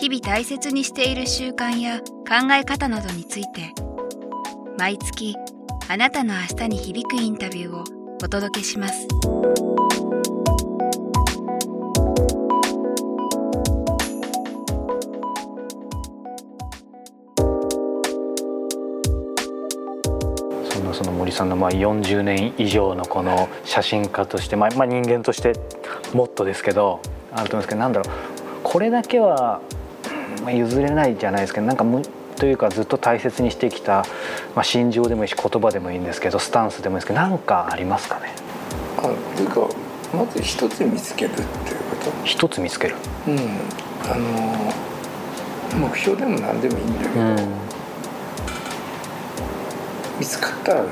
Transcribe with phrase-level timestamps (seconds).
[0.00, 3.74] 日々大切にしている習慣や考え方などについて
[4.78, 5.36] 毎月
[5.90, 7.84] あなたの明日に響くインタビューを
[8.24, 9.06] お届けします。
[20.70, 25.52] そのその森さんのまあ40年以上のこの写真家として、まあ、まあ人間として
[26.14, 28.14] もっとですけどあると思うんですけどなんだろう。
[28.62, 29.60] これだけは
[30.42, 32.02] まあ譲れないじゃないですけどなんかむ
[32.36, 34.04] というかずっと大切にしてきた、
[34.54, 38.32] まあ、心情でもいいし言葉でもいいんですけどスタンスでもいいですけど何かありますかね？
[38.98, 39.02] あ
[39.36, 39.68] というか
[40.16, 42.10] まず一つ見つけるっていうこと。
[42.24, 42.96] 一つ見つける、
[43.28, 43.38] うん。
[44.10, 47.36] あの目標でも何でもいいんだけど、うん、
[50.18, 50.90] 見つかったら楽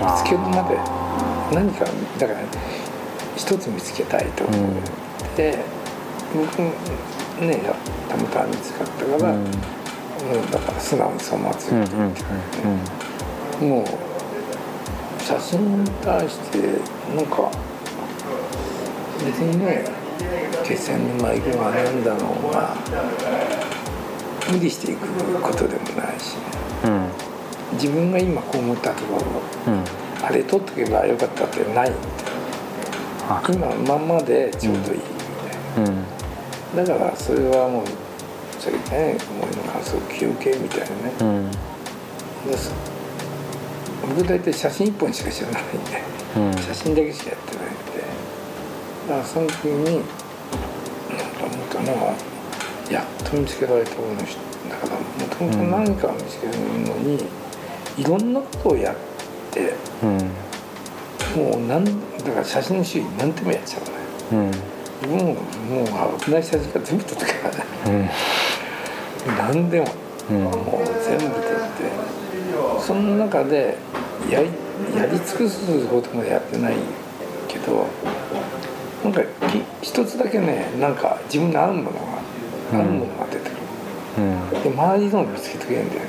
[0.00, 0.76] 見つけるまで
[1.54, 1.84] 何か
[2.18, 2.40] だから
[3.36, 4.74] 一つ見つけたいと思う、うん。
[5.36, 5.58] で
[6.34, 6.62] 僕
[7.46, 7.60] ね
[8.08, 9.44] たまたま見つかったから、うん。
[10.50, 12.22] だから素直にそのままついてうんいって
[13.62, 16.58] うんもう写真に対して
[17.14, 17.50] なんか
[19.24, 19.84] 別にね
[20.64, 22.74] 決戦の前行くがなんだろうが
[24.50, 25.06] 無理していく
[25.40, 26.36] ことでもないし
[26.84, 27.08] うん。
[27.74, 29.14] 自分が今こう思ったとこ
[29.66, 29.84] ろうん。
[30.24, 31.98] あれ撮っとけばよかったってないんで
[33.28, 33.42] あ。
[33.48, 35.02] 今まんまでちょうどいいみ
[35.74, 35.94] たいうん。
[35.94, 36.02] な
[36.74, 37.84] だからそれはもう
[38.58, 40.92] それね思いの感想休憩みたいなね。
[41.20, 41.50] うん。
[42.50, 42.72] です。
[44.16, 46.02] 僕大体写真一本しか知らないんで。
[46.36, 46.62] うん。
[46.62, 47.82] 写真だけしかやってないんで。
[49.08, 52.14] だからその時になんか思ったのは
[52.90, 54.24] やっと見つけられたものだ
[54.76, 57.24] からもともと何かを見つけるのに、
[57.98, 58.96] いろんなことをやっ
[59.50, 60.18] てうん。
[61.34, 61.90] もうなんだ
[62.32, 64.50] から写真の種類何でもやっちゃうね
[65.02, 65.10] うん。
[65.10, 65.36] もう
[65.72, 68.10] もう危ない写真から全部撮ってからね
[69.26, 69.86] うん何でも
[70.30, 70.52] うんもう
[71.04, 73.76] 全部撮ってその中で
[74.30, 74.48] やり
[74.96, 76.74] やり尽くすことまでやってない
[77.48, 77.86] けど
[79.04, 81.96] なんかき一つだけねなんか自分に合うものが、
[82.72, 83.56] うん合うものが出てくる。
[84.18, 86.08] うんで周りのを見つけてくれるんだよね。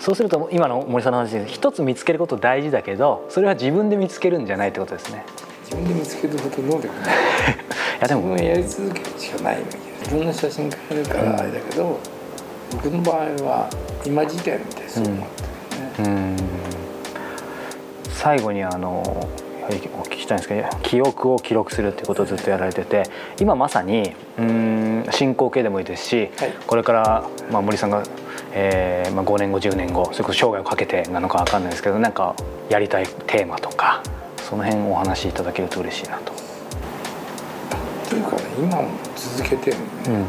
[0.00, 5.24] そうすると今の森さんの話で一つ見つけること大事だけどそれは自分で見つけるんじゃないってことですね。
[5.64, 7.16] 自分で見つけるほど能力ない
[7.52, 7.63] い
[8.04, 11.98] やでも自分がやり続けるしかないわけいろんな写真家がいるからあれだけど、
[12.72, 13.70] 僕の場合は
[14.04, 15.42] 今時点でそう思って
[16.02, 16.36] るね、うん。
[18.10, 19.00] 最後にあの
[19.66, 19.66] お
[20.02, 23.04] 聞きしたいんですけど記憶を記録するっていうことをずっとやられてて
[23.40, 26.52] 今まさにうん進行形でもいいですし、はい。
[26.66, 28.02] これから、まあ、森さんが、
[28.52, 32.36] えーまあ、5年後10年後それこそ生涯をかけてなのかわかんないですけどなんか
[32.68, 34.02] やりたいテーマとか
[34.42, 36.34] その辺お話しいただけると嬉しいなと、
[38.58, 40.26] 今も続けてるのね、うん、も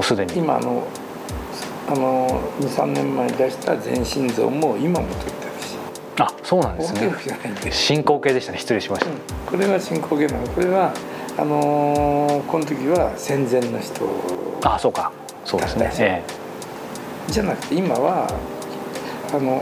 [0.00, 0.38] うすでに。
[0.38, 0.86] 今あの
[1.88, 5.76] あの23年前に出した全身像も今も撮ってるし。
[6.18, 7.10] あそうなんですね。
[7.70, 8.58] 進行形でしたね。
[8.58, 9.16] 失礼しました、うん。
[9.46, 10.48] これは進行形なの。
[10.48, 10.92] これは
[11.36, 14.04] あのーこの時は戦前の人。
[14.64, 15.12] あそうか。
[15.44, 15.84] そうですね。
[15.86, 16.22] 確かにえ。
[17.28, 18.28] じゃなくて今は
[19.32, 19.60] あの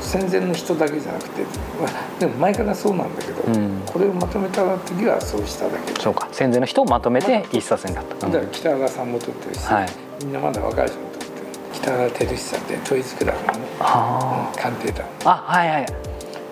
[0.00, 1.48] 戦前の人だけじゃなくて、ま
[1.86, 3.82] あ、でも前からそうなんだけど、うん。
[3.86, 6.28] これをまとめた時はそうしただけえそうか。
[6.32, 9.88] 戦前の人をまとめて一冊になった、だから北川さんも撮ってるし、はい。
[10.24, 11.30] みんなまだ若い人も撮ってる。
[11.72, 15.06] 北川照久って統一クラブのねあ鑑定団。
[15.24, 15.86] ああはいはい。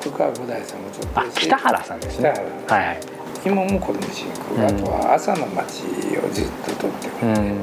[0.01, 2.33] とか五代さんも撮ってあるし北原さんですね。
[2.67, 3.01] 北原はいはい。
[3.45, 4.65] 今もこれも進行、うん。
[4.65, 5.83] あとは朝の街
[6.19, 7.59] をずっと撮ってるんで、うん。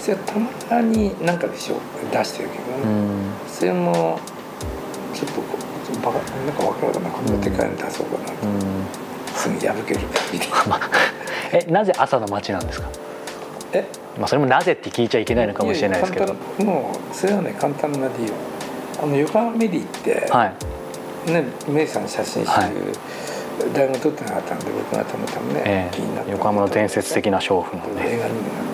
[0.00, 0.20] それは
[0.68, 1.76] たまになんかでしょ
[2.12, 3.30] 出してるけどね、うん。
[3.46, 4.18] それも
[5.20, 8.84] ちょっとバカなんか分からなこんなでかいの出そうかなと、うん。
[9.34, 10.00] すぐ破ける。
[10.32, 10.80] みたいなまあ
[11.52, 12.88] えなぜ朝の街なんですか？
[13.72, 13.84] え？
[14.18, 16.34] まあそれもなぜって聞いちゃいけないのかもしれないですけど。
[16.64, 18.32] もうそれはね簡単な理由。
[19.02, 21.32] あの横浜メディって、はい。
[21.32, 22.72] ねメイさんの写真集、はい。
[23.74, 28.14] 誰も撮ってなかったんで僕がたまたまね、え気になってえ横浜の伝説的な娼婦のね。
[28.14, 28.64] 映画にもなっ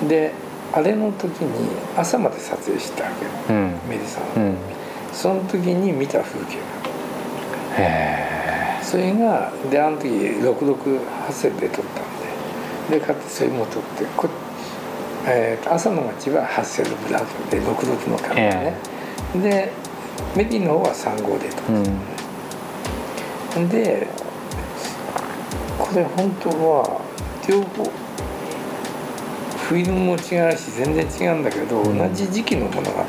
[0.00, 0.08] てね。
[0.08, 0.32] で
[0.72, 3.78] あれの時に朝まで撮影したわけよ、うん。
[3.88, 4.22] メディさん。
[4.24, 4.56] は、うん
[5.14, 6.58] その時に見た風景。
[7.78, 12.04] へがそれがであの時6680で撮ったん
[12.90, 12.98] で。
[12.98, 14.28] で買ってそれも撮ってこ、
[15.26, 18.76] えーと朝の街はハッセルブラッドで6ドルのカメラね、
[19.42, 19.72] で
[20.36, 21.72] メディの方は3号で撮って、
[23.60, 23.68] うん。
[23.70, 24.06] で
[25.78, 27.00] これ本当は
[27.48, 27.84] 両方
[29.66, 31.96] フィルムも違うし全然違うんだけど、うん。
[31.96, 33.02] 同じ時期の物語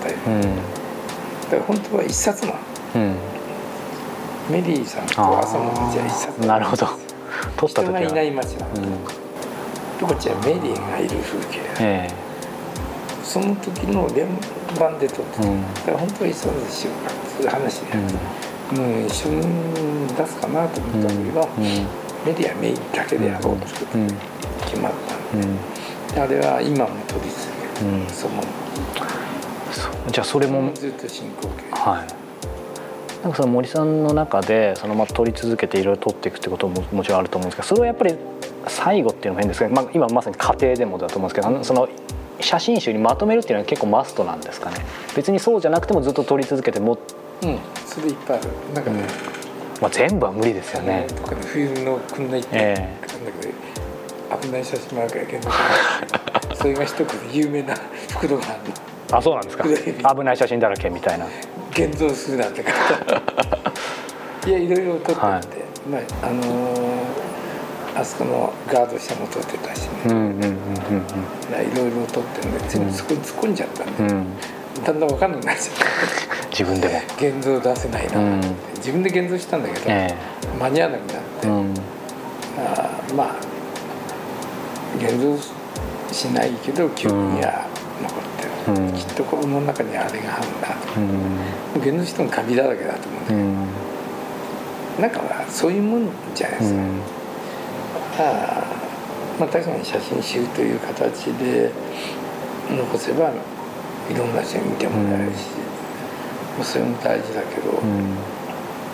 [1.52, 2.60] ら本当は一冊なの
[2.96, 3.16] うん。
[4.50, 6.88] メリーさんと朝の街は一冊なるほど。
[7.58, 8.00] 撮った時は。
[8.02, 8.84] 人がいない街なの、うん。
[8.84, 8.90] で
[10.02, 11.62] こっちはメリーがいる風景。
[11.80, 12.10] え
[13.24, 14.28] その時の連
[14.80, 15.74] 番で撮ってた、うん。
[15.74, 17.98] だから本当は一冊にしようかっていう話で、え
[18.76, 21.02] うん、一緒に出すかなと思ったん。
[21.04, 21.50] だけど、
[22.26, 23.66] メディアメインだけでやろうと
[23.96, 24.08] うん。
[24.66, 25.58] 決まったんでうん。
[26.14, 27.50] であれは今も撮り続
[27.80, 28.08] ける、うん。
[28.08, 28.65] そのそう
[30.12, 32.08] じゃあそれもずっと進行形はい。
[33.24, 38.16] なんかその森さんの中でそのまあ撮り続けていろいろ撮っていくってことももちろんあると思うんですけどそれはやっぱり
[38.68, 41.90] 最後っていうのも変ですけど、まあ、今まさに家庭でもだと思うんですけどその
[42.40, 44.78] 写真集にまとめるっていうのは結構マストなんですかね？
[45.16, 46.98] 別にそうじゃなくてもずっと撮り続けても、
[47.42, 47.60] うん。
[47.86, 48.50] それいっぱいある。
[48.74, 49.08] なんかね、
[49.82, 51.08] まあ、全部は無理ですよね。
[51.10, 51.20] あの。
[51.22, 52.76] とかね冬のこんな一え
[53.08, 53.54] 点なんだけど
[54.42, 55.50] 危ない写真もあるからけど
[56.56, 57.74] それが一つ有名な
[58.10, 59.64] 袋があるのあそうなんですか。
[60.16, 61.26] 危ない写真だらけみたいな。
[61.72, 62.72] 現像するなんて方
[64.50, 65.42] いやいろいろ撮ってて、はい。
[65.90, 67.26] まああのー
[67.98, 74.10] あそこのガード下も撮ってたしね、いろいろ撮ってんで全部そこに突っ込んじゃったんで、うん。
[74.10, 74.26] うん
[74.84, 76.50] だんだん分かんなくなっちゃった。
[76.50, 77.02] 自分でも。
[77.18, 78.42] 現像出せないなって、うん。
[78.76, 80.14] 自分で現像したんだけど、え
[80.60, 81.74] 間に合わなくなって、えうん。
[82.58, 83.28] あーまあ
[85.00, 85.38] 現像
[86.14, 87.66] しないけど記憶には
[88.02, 88.55] 残ってる、うん
[88.94, 91.82] きっと心の中にあれがあるんだとうん。
[91.82, 93.68] 現像してもカビだらけだと思うんだけど、うん。
[95.02, 97.02] なんかまあそういうもんじゃないですか、うん。
[98.20, 101.72] あーまあ確かに写真集という形で
[102.70, 103.34] 残せばい
[104.18, 105.50] ろんな人に見てもらえるし、
[106.58, 108.18] まあそれも大事だけど、うん。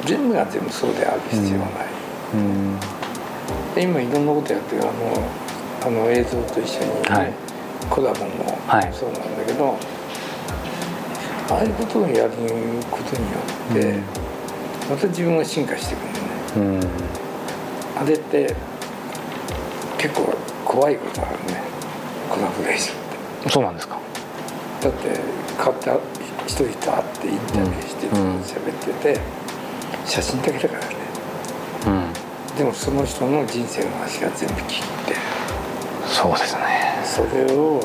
[0.05, 1.83] 全部が全部そうである必要はな
[3.81, 4.91] い、今いろんなことやってるあの
[5.85, 7.50] あの映像と一緒に、ねはい
[7.91, 8.93] コラボもはい。
[8.93, 9.77] そうなんだけど、
[11.49, 12.31] ああいうことをやる
[12.89, 13.37] ことによ
[13.69, 14.03] って、うん。
[14.89, 16.87] また自分が進化していくんだよね。
[17.97, 18.01] うん。
[18.01, 18.55] あれって
[19.97, 20.33] 結構
[20.63, 21.61] 怖いことあるね。
[22.29, 23.49] コラボレーションって。
[23.49, 23.99] そうなんですか？
[24.81, 25.19] だって
[25.57, 25.95] 変わった
[26.47, 28.39] 一人と会ってインタビューしてうん。
[28.39, 29.19] 喋ってて、
[30.05, 30.95] 写真だけだからね。
[31.85, 32.57] うん。
[32.57, 35.15] でもその人の人生の話が全部聞いて。
[36.07, 36.90] そうですね。
[37.11, 37.81] それを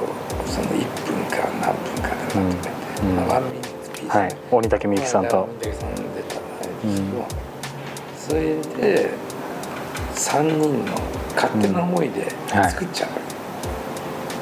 [0.46, 2.70] その1分か何分かでまとめて、
[3.02, 4.36] まあ、ワンミニッツピースね、はい。
[4.52, 5.36] 鬼竹みゆきさんと。
[5.36, 7.26] まあ鬼竹さん出たんですけど、
[8.16, 9.10] それで
[10.14, 10.92] 3人の
[11.34, 12.70] 勝手な思いではい。
[12.70, 13.10] 作っちゃう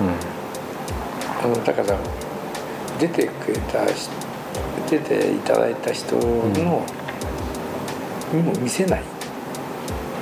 [0.04, 1.54] うん。
[1.54, 1.98] あのだから
[2.98, 4.10] 出てくれた人
[4.90, 6.84] 出ていただいた人の、
[8.34, 9.02] にも見せない。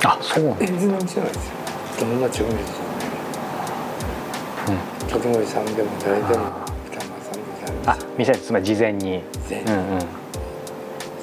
[0.05, 0.65] あそうなんだ。
[0.65, 1.53] 全然見せないですよ。
[1.99, 2.82] どんな調味料でし
[4.67, 4.75] うん。
[5.15, 9.21] ょうねさんでも誰でもあ北村さんでもあ見せないつまり事前に。
[9.47, 9.99] 全員うんうん。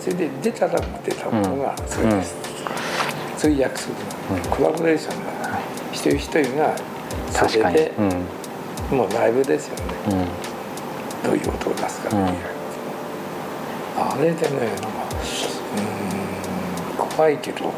[0.01, 2.35] それで出たら出たものがそれです、
[3.37, 4.51] そういう約束なの、うん。
[4.51, 5.59] コラボレーションが
[5.93, 6.75] 一人一人が
[7.31, 7.77] そ確かに。
[7.77, 8.99] れでうん。
[8.99, 9.83] もうライブですよね。
[10.09, 11.31] うん。
[11.31, 12.29] どういう音を出すかっていう、うん。
[14.03, 14.89] あれでねなんか
[16.97, 17.73] うーん怖いけど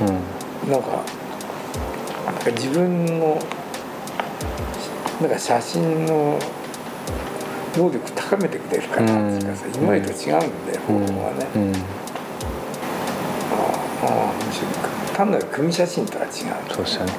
[0.00, 0.70] うん。
[0.70, 0.88] なんか
[2.26, 3.38] なんか自分の
[5.20, 6.38] なんか写真の
[7.76, 11.06] 能力高めてくれるかなっていうかさ、うん今までと違うんだよ、方うん。
[11.06, 11.72] 法はね、うん。
[11.72, 11.76] あ
[14.04, 16.30] あ単なる組写真とは違う。
[16.72, 17.12] そうですよね。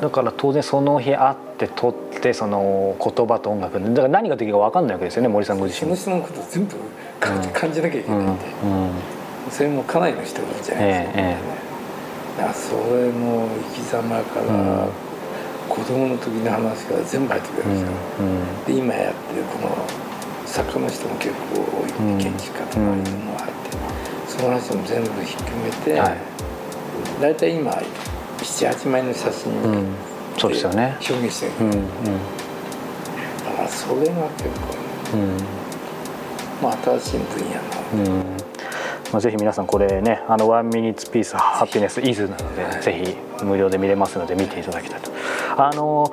[0.00, 5.90] だから当然その日会って撮ってその言葉と音楽でだから何ができるか分かんないわけですよね森さんご自そ身。
[5.90, 5.96] も。
[5.96, 6.76] の人のことを全部
[7.18, 7.54] 感じ,、うん。
[7.54, 9.50] 感じなきゃいけうなんいんで、うん。
[9.50, 11.36] それもかなりの人じゃないですか、ええ
[12.36, 14.56] えだからそれの生き様から、う
[14.86, 14.88] ん
[15.68, 19.76] 子供の時の話から全部入ってくるうんんですよ、うんで今やってるこの
[20.46, 23.76] 作家の人も結構多い、うん建築家とかいうのも入って
[24.28, 26.16] その話も全部ひっくめて、はい。
[27.20, 27.72] 大体今
[28.38, 29.86] 78枚の写真うん。
[30.38, 30.96] そうですよね。
[31.00, 31.88] 表現してる、うんうん。
[33.44, 34.76] だからそれが結構、
[36.62, 38.24] まあ、新しい分野のうんうん
[39.12, 42.82] まあ、ぜひ皆さんこれねあのワンミニッツピースハピネスイズなので、はい。
[42.82, 45.10] ぜひ無料で見れますので見ていただきたいと。
[45.56, 46.12] あの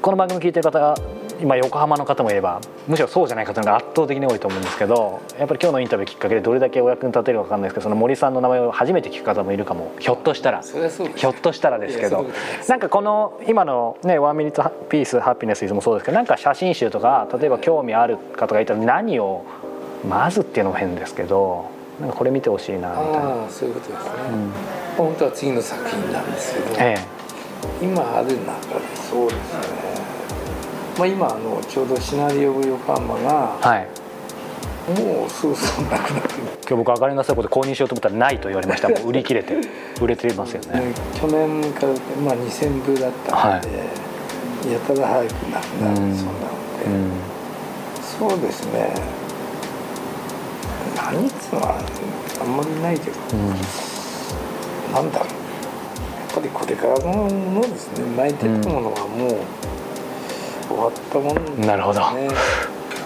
[0.00, 0.96] この番組聞いてる方
[1.40, 10.62] 今横浜の方もいればむしろそうじゃない方が圧倒的に多いと思うんですけどやっぱり今日のインタビューきっかけでどれだけお役に立てるか分かんないですけどその森さんの名前を初めて聞く方もいるかもひょっとしたら。
[10.62, 12.26] ひょっとしたらですけど。
[12.68, 19.44] なんかこの今のね「ワンミニッツピースハピネス」もそうですけどなんか写真集とか例えば興味ある方がいたら何を
[20.08, 23.18] まずっていうのも変ですけどなんかこれ見てほしいなみたいな。
[23.18, 24.10] ああそういうことですね、
[24.96, 26.96] 本当は次の作品なんですけど、え
[27.80, 29.92] 今ある中でそうですね。
[30.98, 33.88] まあ今あのちょうどシナリオ部横浜がえはい。
[34.88, 36.28] もうそろそろなくなる。
[36.68, 38.88] 今日僕上がりなさいこと購入しようと思ったらないと言われました。
[38.90, 39.56] もう売り切れて
[40.00, 40.80] 売れてますよね。
[40.80, 41.92] ね去年から、
[42.24, 43.68] まあ、2000部だったんで、
[44.72, 46.16] やたら早くなくなる、うん。
[46.16, 46.48] そんなの
[46.82, 47.32] で、うん。
[48.02, 49.21] そうですね
[51.56, 51.78] は
[52.40, 53.16] あんまりないけど、
[54.92, 55.12] なん。
[55.12, 55.34] だろうや
[56.30, 59.36] っぱりこれからのものですね巻いていくものはもう
[60.68, 62.00] 終わったものですねなるほど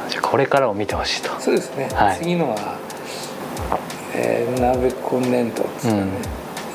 [0.09, 1.41] じゃあこれからを見てほしいと。
[1.41, 2.19] そうですね、はい。
[2.19, 2.79] 次のは、
[4.15, 6.05] えー、鍋今年度っつうかね、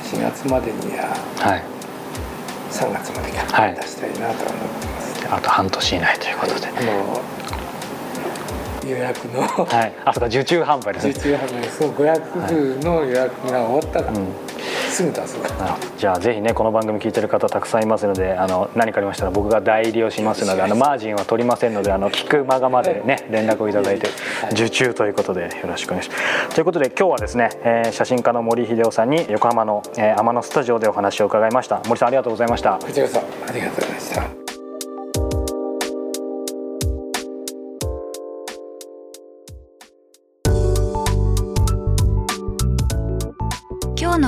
[0.03, 1.63] 4月までにははい。
[2.71, 3.75] 3月までか、はい。
[3.75, 5.27] 出したいなとは思ってます。
[5.33, 7.21] あと半年以内ということで、あの
[8.87, 9.41] 予約の。
[9.41, 11.69] はい、あそうか受注販売ですね受注販売。
[11.69, 14.27] そう500部の予約が終わったから、うん。
[14.91, 15.37] すぐ出す
[15.97, 24.07] じゃあぜひねこの番組聞いてる方たくさんいますのであの何かありましたら僕が代理をしますのであのマージンは取りませんのであの聞く間がまでね連絡をいただいて
[24.41, 24.51] はい。
[24.53, 26.15] 受注ということでよろしくお願いしま
[26.49, 26.55] す。
[26.55, 31.81] ということで今日はですね、えー写真家の森秀夫さんに横浜の、えー天野スタジオでお話を伺いました。
[31.87, 32.77] 森さんありがとうございました。
[32.77, 34.40] こちらこそありがとうございました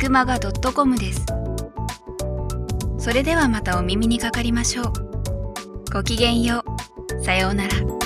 [0.00, 1.26] m キクマガ .com です。
[2.98, 4.92] それではまたお耳にかかりましょう。
[5.92, 6.64] ごきげんよ
[7.20, 7.22] う。
[7.22, 7.99] さようなら。